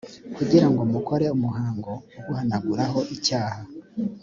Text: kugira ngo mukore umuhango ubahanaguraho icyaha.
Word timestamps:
kugira 0.35 0.67
ngo 0.71 0.81
mukore 0.93 1.25
umuhango 1.37 1.91
ubahanaguraho 2.19 2.99
icyaha. 3.15 3.61